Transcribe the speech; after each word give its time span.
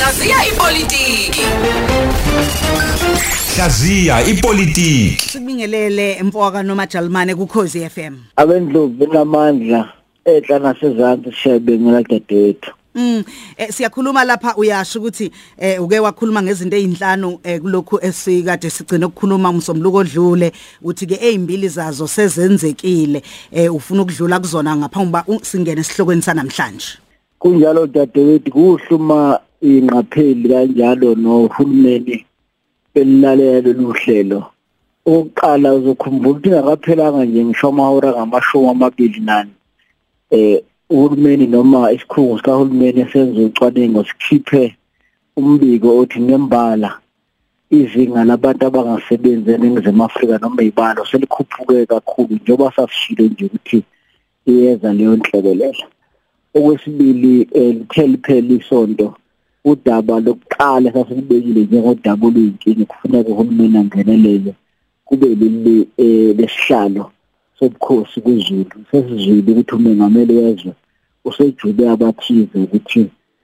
Hlaziya 0.00 0.36
ipolitiki. 0.52 1.42
Hlaziya 3.56 4.26
ipolitiki. 4.26 5.28
Sikubingelele 5.28 6.12
emfoka 6.12 6.62
nomajalimane 6.62 7.34
kuKhosi 7.34 7.90
FM. 7.90 8.14
abendlovu 8.36 8.88
benamandla 8.88 9.92
ehle 10.24 10.58
nasezantsi 10.58 11.32
siyabengela 11.42 12.02
dadewethu 12.02 12.70
Mm 12.94 13.24
eh, 13.56 13.68
siyakhuluma 13.70 14.24
lapha 14.24 14.56
uyasho 14.56 14.98
ukuthi 14.98 15.30
eh, 15.58 15.82
uke 15.82 15.98
wakhuluma 15.98 16.42
ngezinto 16.42 16.76
ezinhlanu 16.76 17.38
eh, 17.44 17.60
kulokhu 17.60 17.98
esikade 18.02 18.70
sigcina 18.70 19.06
ukukhuluma 19.06 19.50
umsombuluko 19.50 19.98
odlule 19.98 20.52
uthi 20.82 21.06
ke 21.06 21.18
ezimbili 21.20 21.68
zazo 21.68 22.08
sezenzekile 22.08 23.22
eh, 23.52 23.74
ufuna 23.74 24.02
ukudlula 24.02 24.40
kuzona 24.40 24.76
ngaphambi 24.76 25.12
ba 25.12 25.24
singene 25.42 25.80
esihlokweni 25.80 26.22
sanamhlanje. 26.22 26.98
kunjalo 27.38 27.86
dadewethu 27.86 28.50
kuhluma 28.50 29.40
ingqapheli 29.62 30.48
kanjalo 30.48 31.14
nohulumeni 31.14 32.16
belilalelo 32.92 33.70
luhlelo 33.78 34.40
oqala 35.06 35.68
uzokhumbula 35.74 36.30
ukuthi 36.30 36.48
ngakaphelanga 36.50 37.24
nje 37.24 37.44
ngisho 37.44 37.68
amahora 37.68 38.10
ngamashumi 38.12 38.68
amabili 38.72 39.20
nani 39.28 39.52
eh 40.30 40.62
uhulumeni 40.90 41.46
noma 41.46 41.92
isikhungo 41.92 42.36
sikahulumeni 42.38 43.00
esenza 43.00 43.40
ucwaningo 43.40 44.04
sikhiphe 44.04 44.64
umbiko 45.36 45.88
othi 46.00 46.18
ngembala 46.20 46.90
izinga 47.78 48.24
labantu 48.24 48.62
abangasebenzi 48.66 49.50
eNingizimu 49.52 50.04
Afrika 50.04 50.38
noma 50.38 50.62
ibalo 50.62 51.02
selikhuphuke 51.06 51.86
kakhulu 51.86 52.34
njengoba 52.34 52.72
sasishilo 52.76 53.24
nje 53.24 53.44
ukuthi 53.44 53.78
iyeza 54.50 54.92
leyo 54.92 55.16
nhlekelele 55.16 55.86
okwesibili 56.56 57.32
lithe 57.54 58.06
liphela 58.10 58.52
isonto 58.58 59.06
udaba 59.64 60.20
lokuqala 60.20 60.92
sasilibekile 60.92 61.60
njengodaba 61.64 62.26
oluyinkinga 62.26 62.84
kufuneka 62.84 63.30
uhulumeni 63.30 63.78
angenelele 63.78 64.52
kube 65.04 65.28
leli 65.40 65.88
lesihlalo 66.38 67.04
sobukhosi 67.58 68.20
kuzulu 68.20 68.76
sesizwile 68.90 69.52
ukuthi 69.52 69.74
umengameli 69.74 70.32
wezwe 70.40 70.72
usejube 71.24 71.82
abathize 71.88 72.58
ukuthi 72.64 73.02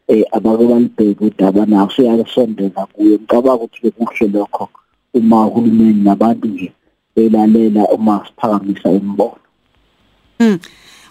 eh 0.08 0.24
abake 0.36 0.64
balibheke 0.70 1.24
udaba 1.24 1.66
nawo 1.66 1.90
seyakusondela 1.90 2.86
kuye. 2.92 3.14
Ngicabanga 3.18 3.64
ukuthi 3.64 3.90
kuhle 3.90 4.26
lokho 4.34 4.68
uma 5.14 5.46
uhulumeni 5.46 6.04
nabantu 6.04 6.48
nje 6.48 6.72
belalela 7.14 7.82
uma 7.96 8.14
siphakamisa 8.26 8.90
imbono 8.92 9.46
Mm. 10.40 10.58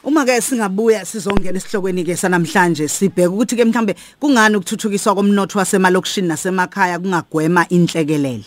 Uma 0.05 0.21
ke 0.25 0.41
singabuya 0.41 1.01
sizongena 1.05 1.57
esihlokweni 1.57 2.05
ke 2.05 2.13
sanamhlanje 2.13 2.87
sibheka 2.87 3.29
ukuthi 3.33 3.55
ke 3.57 3.65
mhlambe 3.65 3.95
kungani 4.19 4.55
ukuthuthukiswa 4.55 5.15
komnotho 5.15 5.59
wasemalokishini 5.59 6.27
nasemakhaya 6.27 6.99
kungagwema 6.99 7.65
inhlekelele. 7.69 8.45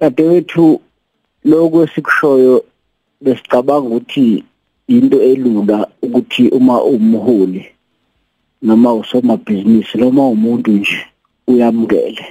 dadewethu 0.00 0.80
lokho 1.44 1.84
esikushoyo 1.84 2.64
besicabanga 3.20 3.88
ukuthi 3.88 4.44
into 4.88 5.22
elula 5.22 5.88
ukuthi 6.02 6.48
uma 6.48 6.82
umholi 6.82 7.64
noma 8.62 8.94
usomabhizinisi 8.94 9.98
noma 9.98 10.28
umuntu 10.28 10.70
nje 10.70 11.06
uyamukele 11.46 12.26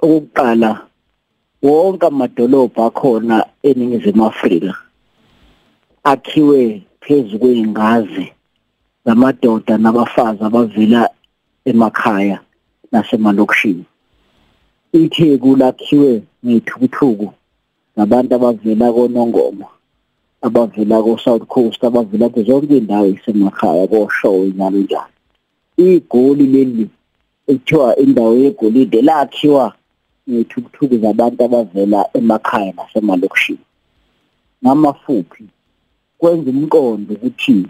okokuqala 0.00 0.86
wonke 1.62 2.06
amadolobha 2.06 2.86
akhona 2.86 3.46
eningizimu 3.62 4.26
Afrika 4.26 4.74
akhiwe 6.04 6.82
phezu 7.00 7.38
kweingazi 7.38 8.32
zamadoda 9.04 9.78
nabafazi 9.78 10.44
abavela 10.44 11.10
emakhaya 11.64 12.40
nasemalokishini. 12.92 13.84
Itheku 14.92 15.56
lakhiwe 15.56 16.22
ngethukuthuku 16.46 17.32
nabantu 17.96 18.34
abavela 18.34 18.92
konongoma 18.92 19.66
abavela 20.42 21.02
ko 21.02 21.18
South 21.18 21.46
Coast 21.46 21.84
abavela 21.84 22.28
kuzo 22.28 22.46
zonke 22.46 22.76
indawo 22.76 23.06
isemakhaya 23.06 23.86
koshowe 23.86 24.46
njalo 24.46 24.78
njalo. 24.78 25.12
Igoli 25.76 26.46
leli 26.46 26.88
ekuthiwa 27.46 27.96
indawo 27.96 28.34
yegolide 28.34 29.02
lakhiwa 29.02 29.74
ngethukuthuku 30.30 30.96
zabantu 30.98 31.44
abavela 31.44 32.00
emakhaya 32.14 32.72
nasemalokishini. 32.72 33.64
Ngamafuphi 34.64 35.44
kwenza 36.22 36.50
umqondo 36.50 37.14
ukuthi 37.14 37.66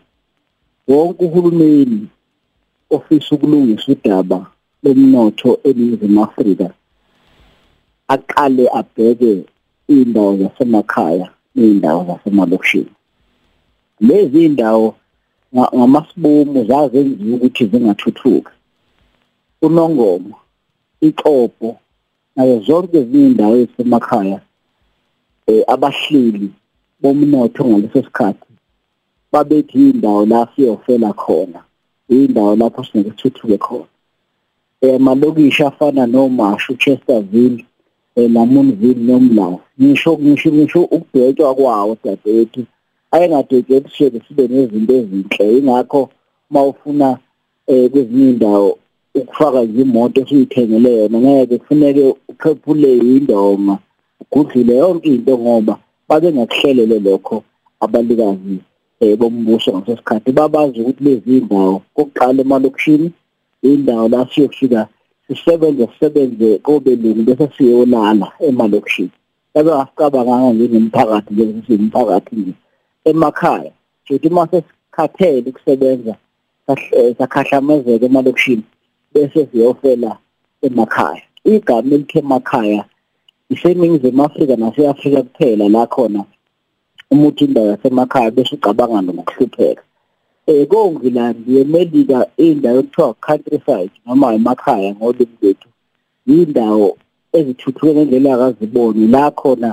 wonke 0.88 1.24
uhulumeni 1.24 2.00
ofisa 2.90 3.34
ukulungisa 3.34 3.92
udaba 3.92 4.38
lomnotho 4.82 5.50
eNingizimu 5.68 6.24
Afrika 6.24 6.68
aqale 8.14 8.64
abheke 8.80 9.32
indawo 9.88 10.36
zasemakhaya 10.41 11.26
neindawo 11.54 12.00
zasemalokishini. 12.08 12.92
Lezi 14.00 14.44
indawo 14.44 14.94
ngamasibomu 15.54 16.64
zazenziwa 16.64 17.36
ukuthi 17.36 17.66
zingathuthuki. 17.66 18.52
Unongoma 19.62 20.36
iqobo 21.00 21.70
nayo 22.36 22.60
zonke 22.66 22.98
izindawo 23.00 23.56
ezisemakhaya 23.56 24.41
eh 25.46 25.64
abahleli 25.74 26.48
bomnotho 27.02 27.64
ngaleso 27.64 28.02
sikhathi 28.06 28.52
babethi 29.32 29.90
indawo 29.90 30.26
la 30.26 30.48
siyofela 30.56 31.12
khona 31.12 31.60
indawo 32.08 32.56
lapho 32.56 32.84
sinekuthuthuke 32.84 33.58
khona. 33.58 33.86
Eh 34.80 35.00
malokishi 35.00 35.62
afana 35.62 36.06
noMashu 36.06 36.74
Chesterville 36.76 37.64
eLamontville 38.16 39.02
nomlawu. 39.06 39.60
Ngisho 39.80 40.18
ngisho 40.18 40.52
ngisho 40.52 40.80
ukubhekwa 40.84 41.54
kwawo 41.54 41.96
dadethu 42.04 42.64
ayengadekeki 43.10 43.91
sibe 43.96 44.20
sibe 44.28 44.48
nezinto 44.48 44.94
ezinhle. 44.94 45.58
Ingakho 45.58 46.10
mawufuna 46.50 47.18
eh 47.66 47.91
kwezinye 47.91 48.30
indawo 48.30 48.78
ukufaka 49.14 49.62
nje 49.64 49.82
imoto 49.82 50.20
esuyithengele 50.20 50.96
yona 50.98 51.18
ngeke 51.18 51.58
kufuneke 51.58 52.14
ukhephule 52.28 52.96
indonga 52.96 53.78
ugudlule 54.20 54.76
yonke 54.76 55.08
into 55.08 55.38
ngoba 55.38 55.78
babe 56.12 56.32
ngakuhlelele 56.32 56.98
lokho 56.98 57.44
abalikazi 57.80 58.58
eh 59.00 59.16
bombuso 59.16 59.72
ngasesikhathi. 59.72 60.32
Babazi 60.32 60.80
ukuthi 60.80 61.04
lezi 61.04 61.38
indawo 61.38 61.82
kokuqala 61.94 62.40
emalokishini 62.42 63.12
indawo 63.62 64.08
la 64.08 64.26
siyofika 64.30 64.88
sisebenze 65.26 65.86
sisebenze 65.86 66.58
kobelungu 66.58 67.22
bese 67.22 67.48
siyolala 67.56 68.32
emalokishini. 68.40 69.10
Yabe 69.54 69.72
asicabanga 69.72 70.52
njengemphakathi 70.52 71.34
nje 71.34 71.62
siyimphakathi 71.66 72.36
nje. 72.36 72.52
Emakhaya 73.04 73.72
futhi 74.06 74.28
mase 74.28 74.62
sikhathele 74.68 75.50
ukusebenza 75.50 76.14
sakhahlamezeka 77.18 78.06
emalokishini 78.06 78.62
bese 79.14 79.46
siyofela 79.46 80.18
emakhaya. 80.62 81.22
Igama 81.44 81.94
elikhe 81.94 82.18
emakhaya 82.18 82.84
iseningizimu 83.52 84.24
Afrika 84.24 84.56
nase-Afrika 84.56 85.22
kuphela 85.22 85.68
la 85.68 85.86
khona 85.86 86.24
umuthi 87.10 87.44
indawo 87.44 87.66
yasemakhaya 87.72 88.30
bese 88.30 88.54
ucabanga 88.56 89.12
ngokuhlupheka 89.12 89.82
eh 90.46 90.66
kongilandi 90.70 91.50
eMelika 91.60 92.18
indawo 92.36 92.78
ekuthiwa 92.80 93.14
countryside 93.26 93.94
noma 94.06 94.34
emakhaya 94.34 94.91
ngolimi 94.94 95.36
lwethu 95.41 95.68
indawo 96.26 96.88
ezithuthuke 97.32 97.92
ngendlela 97.94 98.34
akaziboni. 98.34 99.06
La 99.14 99.30
khona 99.30 99.70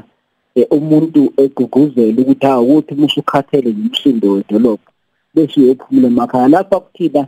umuntu 0.78 1.22
eguguzela 1.44 2.22
ukuthi 2.22 2.48
awukuthi 2.48 2.94
musukhathele 3.00 3.70
ngumsindo 3.74 4.28
wedolobha 4.34 4.90
bese 5.34 5.56
uyophumula 5.60 6.08
emakhaya. 6.08 6.48
Lapha 6.54 6.80
kuthina 6.80 7.22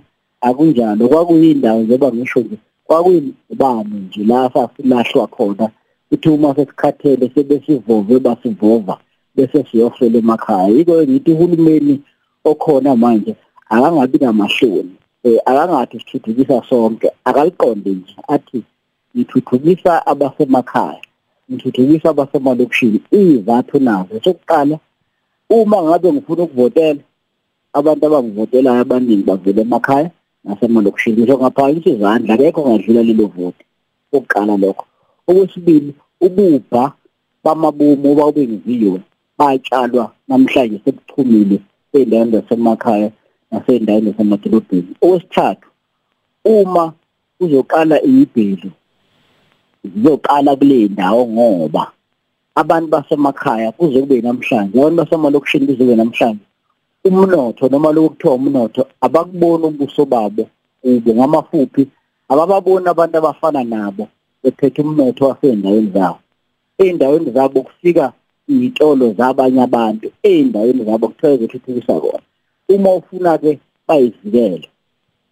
akunjalo 0.47 1.03
kwakuyindawo 1.11 1.79
njengoba 1.81 2.13
ngisho 2.13 2.39
nje 2.39 2.57
kwakuyibani 2.85 3.97
nje 4.05 4.23
la 4.29 4.49
sasilahlwa 4.53 5.27
khona 5.35 5.65
uthi 6.11 6.29
uma 6.29 6.55
sesikhathele 6.55 7.31
sebesivove 7.33 8.19
basivova 8.19 8.97
bese 9.35 9.65
siyofela 9.71 10.17
emakhaya. 10.17 10.67
Yiko 10.67 11.03
ngithi 11.03 11.31
uhulumeni 11.31 12.01
okhona 12.45 12.95
manje 12.95 13.35
akangabi 13.69 14.17
namahloni. 14.17 14.95
Eh 15.23 15.39
akangathi 15.45 15.99
sithuthukisa 15.99 16.63
sonke. 16.69 17.11
Akaliqonde 17.25 17.89
nje 17.89 18.15
athi 18.27 18.63
ngithuthukisa 19.15 20.05
abasemakhaya 20.07 21.01
ngithuthukisa 21.51 22.09
abasemalokishini 22.09 23.01
izathu 23.11 23.79
nazo. 23.79 24.19
Sokuqala 24.23 24.79
uma 25.49 25.83
ngabe 25.83 26.13
ngifuna 26.13 26.43
ukuvotela 26.43 26.99
abantu 27.73 28.05
abangivotelayo 28.05 28.81
abaningi 28.81 29.23
bavela 29.23 29.61
emakhaya 29.61 30.11
nasemalokishini. 30.43 31.17
Ngisho 31.17 31.37
ngaphakathi 31.37 31.89
izandla 31.89 32.33
akekho 32.33 32.61
ngadlula 32.61 33.03
lelo 33.03 33.25
voti. 33.25 33.65
Okuqala 34.13 34.57
lokho. 34.57 34.85
Okwesibili 35.27 35.91
ububha 36.25 36.83
bamabomu 37.43 38.05
obawubengiziwe 38.11 38.99
batshalwa 39.37 40.05
namhlanje 40.27 40.77
sekuchumile 40.83 41.57
ey'ndaweni 41.95 42.31
zasemakhaya 42.35 43.09
nasey'ndaweni 43.51 44.07
zasemadolobheni. 44.11 44.91
Okwesithathu 45.03 45.67
uma 46.45 46.93
kuzoqala 47.37 47.97
ibhelu 48.01 48.69
zizoqala 49.83 50.55
kule 50.55 50.87
ndawo 50.87 51.21
ngoba 51.27 51.83
abantu 52.55 52.87
basemakhaya 52.93 53.71
kuze 53.71 53.99
kube 54.01 54.21
namhlanje 54.21 54.77
abantu 54.77 54.97
basemalokishini 55.01 55.65
kuze 55.65 55.83
kube 55.83 55.95
namhlanje 55.95 56.45
umnotho 57.07 57.69
noma 57.69 57.91
lokho 57.91 58.09
kuthiwa 58.09 58.33
umnotho 58.35 58.81
abakubona 59.01 59.65
ubuso 59.67 60.05
babo 60.05 60.43
kubo 60.81 61.13
ngamafuphi 61.13 61.87
abababoni 62.29 62.87
abantu 62.89 63.17
abafana 63.17 63.63
nabo. 63.63 64.07
Bephethe 64.43 64.81
umnotho 64.81 65.23
wasey'ndaweni 65.27 65.91
zabo. 65.93 66.19
Ey'ndaweni 66.79 67.31
zabo 67.31 67.61
kufika 67.61 68.13
iy'tolo 68.49 69.13
zabanye 69.17 69.61
abantu 69.61 70.07
ey'ndaweni 70.23 70.83
zabo 70.85 71.07
kuthiwa 71.07 71.37
zothuthukisa 71.37 71.93
kona. 71.99 72.19
Uma 72.69 72.93
ufuna-ke 72.93 73.59
bayivikele 73.87 74.67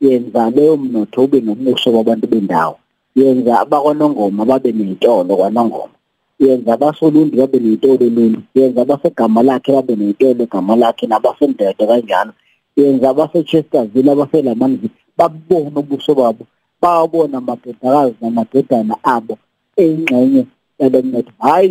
yenza 0.02 0.50
leyo 0.50 0.78
mnotho 0.78 1.24
ube 1.24 1.42
nomuso 1.42 1.94
wabantu 1.94 2.28
bendawo. 2.28 2.76
Yenza 3.16 3.60
abakwanongoma 3.60 4.46
babe 4.46 4.72
ney'tolo 4.72 5.36
kwanongoma. 5.36 5.96
Yenza 6.40 6.74
abasolundi 6.74 7.38
babe 7.38 7.60
ney'tolo 7.60 8.06
lolu. 8.10 8.42
Yenza 8.56 8.82
abasegama 8.82 9.44
lakhe 9.44 9.72
babe 9.72 9.96
ney'tolo 9.96 10.44
egama 10.44 10.76
lakhe 10.76 11.08
nabasendede 11.08 11.88
kanjalo. 11.88 12.32
Yenza 12.78 13.10
abase-chesterville 13.10 14.12
abaselamanzi 14.12 14.90
babone 15.18 15.76
ubuso 15.76 16.16
babo. 16.16 16.46
Bawabona 16.82 17.38
amadodakazi 17.38 18.16
namadodana 18.22 18.96
abo. 19.04 19.38
Eyingxenye 19.78 20.46
yalo 20.80 21.02
mnotho 21.02 21.32
hhayi 21.40 21.70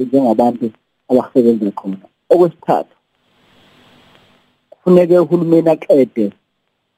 njengabantu 0.00 0.70
abasebenza 1.10 1.70
khona. 1.70 2.06
Okwesithathu 2.30 2.94
kufuneke 4.70 5.18
uhulumeni 5.18 5.70
aqede 5.70 6.32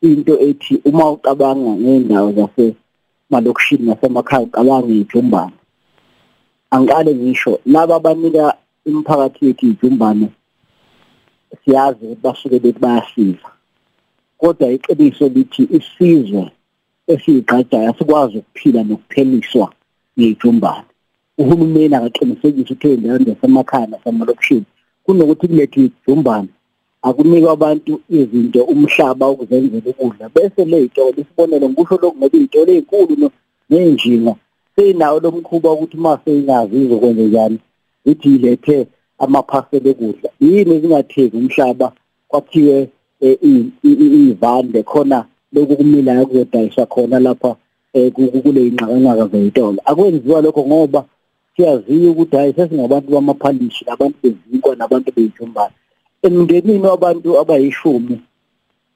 into 0.03 0.35
ethi 0.41 0.81
uma 0.85 1.11
ucabanga 1.11 1.71
ngey'ndawo 1.81 2.33
zasemalokishini 2.39 3.85
nasemakhaya 3.87 4.43
ucabanga 4.47 4.93
iy'jumbane 4.93 5.57
angiqale 6.71 7.15
ngisho 7.15 7.61
laba 7.67 7.95
abanika 7.97 8.57
imiphakathi 8.89 9.47
yethu 9.47 9.67
iy'jumbane 9.67 10.29
siyazi 11.65 12.05
ukuthi 12.05 12.23
basuke 12.23 12.59
bethi 12.59 12.81
bayasiza. 12.81 13.49
Kodwa 14.39 14.73
iqiniso 14.73 15.29
lithi 15.29 15.63
isizwe 15.77 16.51
esiyigqajayo 17.07 17.91
asikwazi 17.91 18.39
ukuphila 18.39 18.83
nokupheliswa 18.83 19.73
ngejumbane 20.19 20.91
uhulumeni 21.41 21.95
akaqinisekise 21.95 22.73
ukuthi 22.73 22.87
ey'ndaweni 22.89 23.25
zasemakhaya 23.25 23.87
nasemalokishini 23.87 24.67
kunokuthi 25.05 25.47
kulethwe 25.49 25.83
ijumbane 25.85 26.49
akunikwa 27.03 27.53
abantu 27.53 28.01
izinto 28.09 28.61
umhlaba 28.65 29.29
ukuzenzela 29.33 29.91
ukudla. 29.91 30.29
Bese 30.35 30.65
ley'tolo 30.65 31.19
isibonelo 31.23 31.67
ngisho 31.69 31.97
lokhu 32.03 32.19
ngoba 32.19 32.37
iy'tolo 32.39 32.71
ey'nkulu 32.73 33.31
ney'njinga 33.71 34.35
seyinawo 34.77 35.21
lo 35.21 35.31
mkhuba 35.31 35.73
ukuthi 35.73 35.97
uma 35.97 36.21
seyingazi 36.25 36.77
izokwenze 36.85 37.25
njani 37.27 37.59
ithi 38.11 38.29
ilethe 38.37 38.87
amaphasela 39.19 39.89
ekudla 39.91 40.29
yini 40.41 40.73
ezingathengi 40.77 41.37
umhlaba? 41.37 41.93
Kwakhiwe 42.29 42.89
eh, 43.21 43.37
iy'vande 43.83 44.83
khona 44.83 45.19
lokhu 45.53 45.77
kumilayo 45.77 46.27
kuzodayiswa 46.27 46.87
khona 46.87 47.19
lapha 47.19 47.57
um 47.95 48.11
kule 48.43 48.61
y'nqakanqaka 48.67 49.27
zey'tolo 49.33 49.79
akwenziwa 49.85 50.43
lokho 50.43 50.63
ngoba 50.67 51.05
siyaziyo 51.57 52.11
ukuthi 52.13 52.37
hhayi 52.37 52.53
sesingabantu 52.57 53.09
bamaphalishi 53.13 53.85
nabantu 53.85 54.17
bezinkwa 54.23 54.77
nabantu 54.77 55.13
bey'jumbane 55.17 55.75
emndenini 56.23 56.87
wabantu 56.87 57.39
abayishumi 57.41 58.17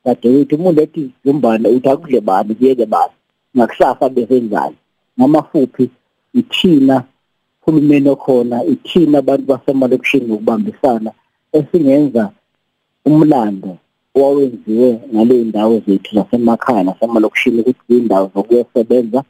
dadewethu 0.04 0.54
umuntu 0.56 0.80
ethi 0.82 1.00
ijumbane 1.00 1.68
uthi 1.68 1.88
akudle 1.88 2.20
bani 2.20 2.54
kuyeke 2.54 2.86
bani 2.86 3.14
ngakusasa 3.56 4.08
besenzani? 4.08 4.76
Ngamafuphi 5.18 5.90
ithina 6.34 7.04
uhulumeni 7.62 8.08
okhona 8.08 8.64
ithina 8.64 9.18
abantu 9.18 9.44
basemalokishini 9.50 10.26
ngokubambisana 10.26 11.10
esingenza 11.56 12.24
umlando 13.06 13.78
owawenziwe 14.16 14.88
ngale 15.12 15.34
ndawo 15.44 15.82
zethu 15.86 16.10
zasemakhaya 16.16 16.82
nasemalokishini 16.84 17.60
ukuthi 17.60 17.82
iy'ndawo 17.92 18.30
zokuyosebenza 18.34 19.20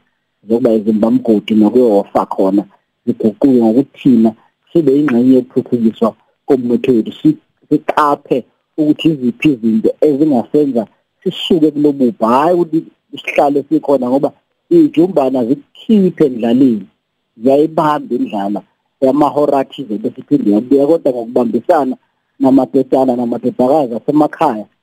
zokuba 0.47 0.73
izimbamgodi 0.77 1.53
nokuyofa 1.55 2.25
khona 2.33 2.63
ziguquke 3.05 3.47
ngokuthina 3.47 4.31
sibe 4.69 4.91
yingxenye 4.97 5.33
yokuthuthukiswa 5.35 6.09
komnotho 6.47 6.91
wethu. 6.95 7.29
Siqaphe 7.69 8.37
ukuthi 8.77 9.07
iziphi 9.09 9.47
izinto 9.53 9.89
ezingasenza 10.07 10.83
sisuke 11.21 11.71
kulobubha 11.71 12.27
hhayi 12.27 12.55
ukuthi 12.55 12.79
sihlale 13.21 13.59
sikhona 13.69 14.09
ngoba 14.09 14.29
iy'jumbana 14.75 15.39
zikukhiphe 15.47 16.23
endlaleni 16.25 16.85
ziyayibamba 17.41 18.15
indlala 18.15 18.61
yamahora 19.01 19.59
athize 19.59 19.97
bese 20.01 20.19
iphinde 20.21 20.49
yabuya 20.55 20.87
kodwa 20.87 21.11
ngokubambisana 21.11 21.95
namadodana 22.39 23.15
namadodakazi 23.15 23.93
asemakhaya 23.95 24.65
um 24.65 24.74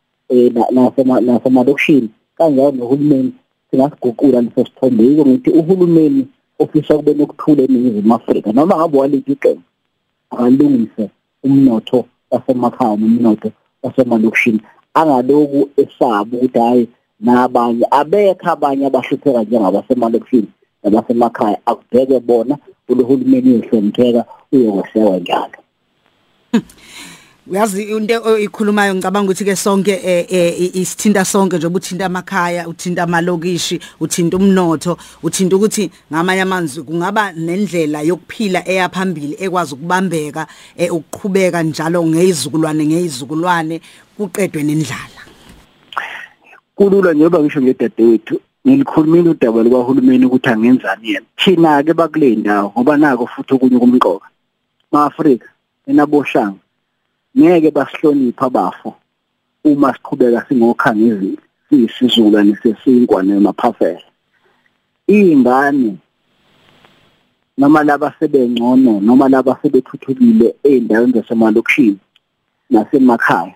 nasemalokishini 1.26 2.08
kanjalo 2.36 2.72
nohulumeni 2.72 3.32
singasiguqula 3.70 4.40
leso 4.40 4.64
sithombe 4.64 5.04
yiko 5.04 5.26
ngithi 5.26 5.50
uhulumeni 5.50 6.26
ofisa 6.58 6.96
kube 6.96 7.14
nokuthula 7.14 7.62
eNingizimu 7.62 8.14
Afrika 8.14 8.52
noma 8.52 8.76
ngabe 8.76 8.98
waliphi 8.98 9.32
iqembu 9.32 9.62
akalungise 10.30 11.10
umnotho 11.44 12.04
wasemakhaya 12.30 12.96
nomnotho 12.96 13.50
wasemalokishini 13.82 14.60
angaloku 14.94 15.68
esaba 15.76 16.36
ukuthi 16.36 16.58
hayi 16.58 16.88
nabanye 17.20 17.86
abekho 17.90 18.50
abanye 18.50 18.86
abahlupheka 18.86 19.42
njengabasemalokishini 19.42 20.50
nabasemakhaya. 20.82 21.58
Akubheke 21.66 22.20
bona 22.20 22.58
ulohulumeni 22.88 23.50
uyohlonipheka 23.50 24.24
uyokwesekwa 24.52 25.18
njalo. 25.18 25.58
Uyazi 27.52 27.82
into 27.82 28.38
ikhulumayo 28.38 28.94
ngicabanga 28.94 29.30
ukuthi 29.30 29.44
ke 29.44 29.56
sonke 29.56 29.92
eh, 29.92 30.26
eh, 30.30 30.76
isithinta 30.76 31.24
sonke 31.24 31.56
njengoba 31.56 31.76
uthinta 31.76 32.06
amakhaya 32.06 32.68
uthinta 32.68 33.02
amalokishi 33.02 33.78
uthinta 34.00 34.36
umnotho 34.36 34.96
uthinta 35.22 35.56
ukuthi 35.56 35.90
ngamanye 36.12 36.42
amanzi 36.42 36.82
kungaba 36.82 37.32
nendlela 37.32 38.00
yokuphila 38.02 38.68
eyaphambili 38.68 39.36
ekwazi 39.38 39.74
ukubambeka 39.74 40.46
eh, 40.76 40.94
ukuqhubeka 40.94 41.62
njalo 41.62 42.06
ngezizukulwane 42.06 42.86
ngezizukulwane 42.86 43.80
kuqedwe 44.16 44.62
nendlala. 44.62 45.20
Kulula 46.74 47.12
njengoba 47.12 47.42
ngisho 47.42 47.62
ngedadewethu 47.62 48.40
ngilikhulumile 48.66 49.30
udaba 49.30 49.62
lukahulumeni 49.62 50.26
ukuthi 50.26 50.48
angenzani 50.48 51.08
yena. 51.08 51.26
Thina 51.36 51.82
ke 51.82 51.92
bakule 51.94 52.36
ndawo 52.36 52.72
ngoba 52.72 52.96
nako 52.96 53.26
futhi 53.26 53.54
okunye 53.54 53.78
kumqoka 53.78 54.26
ma-Afrika 54.92 55.48
enaboshanga 55.86 56.61
ngeke 57.38 57.70
basihlonipha 57.70 58.46
abafo 58.46 58.94
uma 59.64 59.94
siqhubeka 59.94 60.44
singokhangezeli 60.48 61.38
siyisizukulwane 61.68 62.56
sesinkwa 62.62 63.22
nemaphafela 63.22 64.08
ingane 65.06 65.96
noma 67.58 67.84
laba 67.84 68.14
sebengcono 68.18 69.00
noma 69.00 69.28
laba 69.28 69.58
sebethuthukile 69.62 70.54
ey'ndaweni 70.64 71.12
zasemalokishini 71.12 71.98
nasemakhaya 72.70 73.54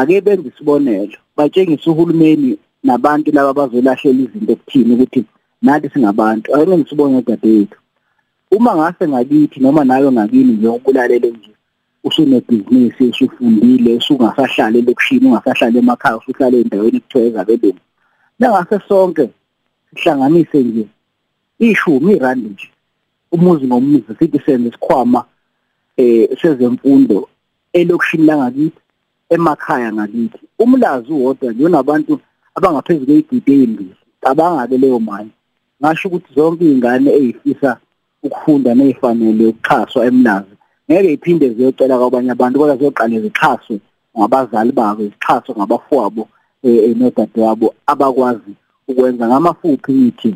ake 0.00 0.20
benze 0.20 0.48
isibonelo. 0.48 1.18
Batshengise 1.36 1.90
uhulumeni 1.90 2.58
nabantu 2.84 3.32
laba 3.32 3.52
bazolahlela 3.52 4.22
izinto 4.22 4.56
kuthini 4.56 4.94
ukuthi 4.94 5.24
nathi 5.62 5.90
singabantu. 5.90 6.54
Ake 6.54 6.66
benze 6.66 6.86
isibonelo 6.86 7.22
dadewethu. 7.22 7.78
Uma 8.50 8.76
ngase 8.76 9.08
ngakithi 9.08 9.60
noma 9.60 9.84
nawe 9.84 10.12
ngakini 10.12 10.52
nje 10.52 10.68
ukulalele 10.68 11.30
nje 11.30 11.50
usunebhizinisi 12.04 13.04
usufundile 13.04 13.94
usungasahlali 13.94 14.78
elokishini 14.78 15.26
ungasahlali 15.26 15.78
emakhaya 15.78 16.16
usuhlala 16.16 16.56
endaweni 16.56 16.96
ekuthiwa 16.96 17.24
ezabelungu 17.24 17.80
nangase 18.38 18.80
sonke 18.88 19.30
sihlanganise 19.94 20.58
nje 20.62 20.86
ishumi 21.58 22.12
irandi 22.12 22.48
nje 22.48 22.68
umuzi 23.32 23.66
ngomuzi 23.66 24.12
sithi 24.18 24.40
senze 24.44 24.68
isikhwama 24.68 25.24
eh 25.96 26.28
sezemfundo 26.40 27.28
elokishini 27.72 28.24
langakithi 28.26 28.80
emakhaya 29.30 29.92
ngakithi. 29.92 30.38
Umlazi 30.58 31.12
uwodwa 31.12 31.52
nje 31.52 31.64
unabantu 31.64 32.20
abangaphezulu 32.54 33.06
kweyigidi 33.06 33.52
ezimbili 33.52 33.94
cabanga-ke 34.22 34.78
leyo 34.78 35.00
mali. 35.00 35.30
Ngasho 35.82 36.08
ukuthi 36.08 36.34
zonke 36.34 36.64
iy'ngane 36.64 37.10
ey'fisa 37.20 37.70
ukufunda 38.22 38.74
ney'fanele 38.74 39.46
ukuxhaswa 39.46 40.06
emlazi 40.06 40.54
ngeke 40.90 41.12
iphinde 41.12 41.54
ziyocela 41.54 41.98
kwabanye 41.98 42.30
abantu 42.30 42.58
kodwa 42.58 42.76
ziyoqale 42.76 43.20
zixhaswe 43.20 43.76
ngabazali 44.18 44.72
babo 44.72 45.02
zixhaswe 45.04 45.54
ngabafowabo 45.56 46.28
nodadewabo 46.98 47.74
abakwazi 47.86 48.52
ukwenza 48.88 49.28
ngamafuphi 49.28 49.92
ngithi 49.92 50.34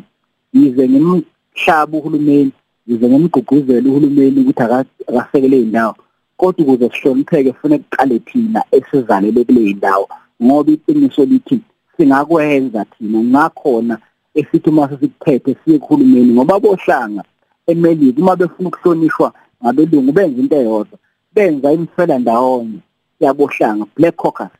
yize 0.53 0.83
ngimhlaba 0.89 1.97
uhulumeni 1.97 2.51
yize 2.87 3.05
ngimgqugquzele 3.09 3.89
uhulumeni 3.89 4.39
ukuthi 4.41 4.63
akasekele 4.63 5.57
indawo 5.61 5.95
kodwa 6.37 6.61
ukuze 6.63 6.89
sihlonipheke 6.89 7.51
kufanele 7.51 7.83
kuqale 7.83 8.19
thina 8.19 8.63
esizalele 8.71 9.43
kule 9.43 9.73
ndawo 9.73 10.09
ngoba 10.43 10.71
iqiniso 10.71 11.25
lithi 11.25 11.59
singakwenza 11.97 12.85
thina 12.85 13.19
ngakhona 13.19 13.95
esithi 14.35 14.69
uma 14.69 14.89
sikuphethe 14.89 15.55
siye 15.65 15.79
kuhulumeni 15.79 16.33
ngoba 16.33 16.59
bohlanga 16.59 17.23
emelika 17.67 18.21
uma 18.21 18.35
befuna 18.35 18.69
ukuhlonishwa 18.69 19.33
ngabelungu 19.65 20.11
benza 20.11 20.41
into 20.41 20.55
eyodwa. 20.55 20.97
Benza 21.33 21.73
imfela 21.73 22.19
ndawonye 22.19 22.79
yabohlanga 23.19 23.85
black 23.95 24.15
caucus. 24.15 24.53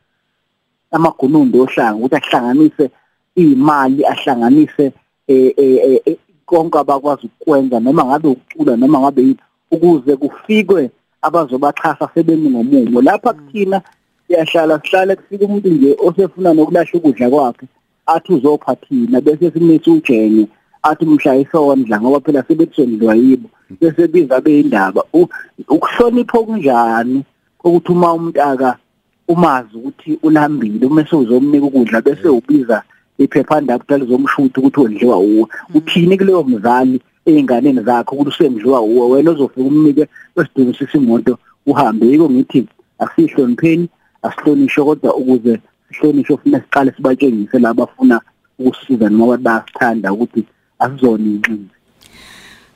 Amagunundo 0.90 1.62
ohlanga 1.62 1.98
ukuthi 1.98 2.16
ahlanganise 2.16 2.90
imali 3.36 4.04
ahlanganise 4.04 4.92
eh, 5.28 5.52
eh, 5.56 6.00
eh 6.06 6.16
konke 6.46 6.78
abakwazi 6.78 7.26
ukwenza 7.26 7.80
noma 7.80 8.04
ngabe 8.04 8.28
ukucula 8.28 8.76
noma 8.76 9.00
ngabe 9.00 9.36
ukuze 9.70 10.16
kufikwe 10.16 10.90
abazobaxhasa 11.22 12.08
sebemi 12.14 12.50
ngomumo. 12.50 13.02
Lapha 13.02 13.32
kuthina 13.32 13.82
siyahlala 14.26 14.80
sihlale 14.80 15.16
kufika 15.16 15.44
umuntu 15.44 15.68
nje 15.68 15.96
osefuna 15.98 16.54
nokulahla 16.54 16.90
ukudla 16.94 17.30
kwakhe 17.30 17.66
athi 18.06 18.32
uzophathina 18.32 19.20
bese 19.20 19.50
simise 19.50 19.90
ujene 19.90 20.48
athi 20.82 21.04
mhla 21.04 21.36
isondla 21.36 22.00
ngoba 22.00 22.20
phela 22.20 22.42
sebethondliwa 22.42 23.14
yibo. 23.14 23.48
Bese 23.80 24.08
biza 24.08 24.40
beindaba 24.40 25.04
ukuhlonipha 25.68 26.38
kunjani 26.38 27.24
ukuthi 27.64 27.92
uma 27.92 28.12
umntaka 28.12 28.78
umazi 29.28 29.76
ukuthi 29.76 30.18
ulambile 30.22 30.86
uma 30.86 31.06
sewuzomnika 31.06 31.66
ukudla 31.66 32.00
bese 32.00 32.28
ubiza 32.28 32.82
iphephandaba 33.18 33.84
ukuthi 33.84 34.00
lizomshutha 34.00 34.60
ukuthi 34.60 34.80
wendliwa 34.80 35.18
uwe. 35.18 35.46
Uthini 35.74 36.18
kuleyo 36.18 36.44
mzali 36.44 37.00
einganeni 37.26 37.80
zakhe 37.80 38.14
ukuthi 38.14 38.28
usendliwa 38.30 38.80
uwe? 38.80 39.08
Wena 39.10 39.30
ozofika 39.30 39.60
umnike 39.60 40.06
esidingisisa 40.36 40.98
imoto 40.98 41.38
uhambe 41.66 42.06
yiko 42.06 42.30
ngithi 42.30 42.68
asihlonipheni 42.98 43.88
asihlonishwe 44.22 44.84
kodwa 44.84 45.16
ukuze 45.16 45.60
sihlonishwe 45.90 46.34
ufuna 46.34 46.60
siqale 46.60 46.92
sibatshengise 46.92 47.58
labafuna 47.58 48.20
ukusiza 48.58 49.08
noma 49.08 49.36
bayasithanda 49.36 50.12
ukuthi 50.12 50.44
asizona 50.78 51.24
inxinzi 51.24 51.75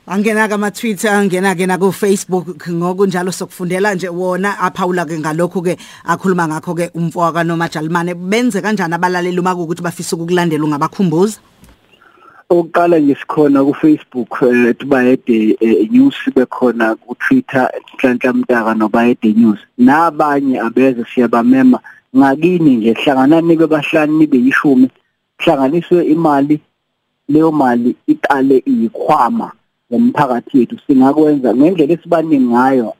angena 0.07 0.49
ka 0.49 0.57
Twitter 0.71 1.09
angena 1.09 1.55
ke 1.55 1.67
na 1.67 1.77
ku 1.77 1.91
Facebook 1.91 2.57
ngokunjalo 2.67 3.31
sokufundela 3.31 3.93
nje 3.93 4.09
wona 4.09 4.57
aphawula 4.59 5.05
ke 5.05 5.19
ngalokho 5.19 5.61
ke 5.61 5.77
akhuluma 6.05 6.47
ngakho 6.47 6.73
ke 6.73 6.89
umfowaka 6.95 7.43
noMajalimane 7.43 8.15
benze 8.17 8.61
kanjani 8.61 8.95
abalaleli 8.95 9.39
uma 9.39 9.53
ukuthi 9.53 9.83
bafisa 9.83 10.15
ukukulandela 10.15 10.65
ungabakhumbuza? 10.65 11.39
Oqala 12.49 12.99
nje 12.99 13.15
sikhona 13.15 13.63
ku 13.63 13.73
Facebook 13.73 14.41
tubayede 14.79 15.57
news 15.91 16.17
bekhona 16.35 16.95
ku 16.95 17.15
Twitter 17.15 17.69
nhlanhla 17.93 18.33
mtaka 18.33 18.73
nobayede 18.73 19.33
news. 19.37 19.59
Nabanye 19.77 20.59
abeze 20.59 21.05
siyabamema 21.13 21.79
ngakini 22.17 22.75
nje 22.75 22.93
hlanganani 22.93 23.57
ke 23.57 23.67
bahlani 23.67 24.17
nibe 24.17 24.37
yishumi 24.37 24.89
hlanganiswe 25.37 26.05
imali 26.05 26.59
leyo 27.29 27.51
mali 27.51 27.95
iqale 28.07 28.63
iyikhwama. 28.65 29.51
Yomphakathi 29.91 30.59
yethu 30.59 30.77
singakwenza 30.87 31.55
ngendlela 31.55 31.93
esibaningi 31.93 32.47
ngayo 32.53 32.93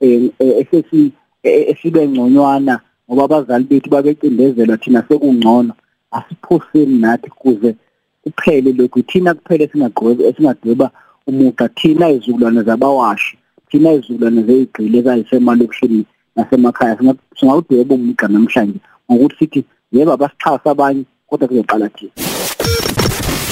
eh 0.00 0.30
esesi 0.38 1.12
esibe 1.42 2.08
ngconywana 2.08 2.80
ngoba 3.06 3.24
abazali 3.24 3.64
bethu 3.64 3.90
babecindezela 3.90 4.76
thina 4.76 5.02
sekungcono. 5.08 5.74
Asiphoseni 6.10 6.98
nathi 6.98 7.30
kuze 7.30 7.74
kuphele 8.22 8.72
lokhu 8.72 9.02
thina 9.02 9.34
kuphele 9.34 9.68
singagqozi 9.68 10.22
esingadweba 10.28 10.90
umuqa 11.26 11.68
thina 11.68 12.10
izukulwane 12.10 12.62
zabawashi 12.62 13.38
thina 13.70 13.92
izukulwane 13.92 14.42
zeyigqile 14.42 14.98
ezayisemalokishini 14.98 16.04
nasemakhaya 16.36 16.98
singawudweba 17.36 17.94
umuqa 17.94 18.28
namhlanje 18.28 18.78
ngokuthi 19.06 19.36
sithi 19.38 19.60
yebo 19.92 20.12
abasixhasa 20.12 20.70
abanye 20.70 21.04
kodwa 21.28 21.48
kuzoqala 21.48 21.88
thina. 21.88 22.29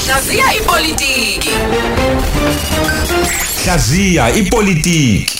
Hlaziya 0.08 0.54
ipolitiki. 0.54 1.50
Hlaziya 3.64 4.30
ipolitiki. 4.30 5.37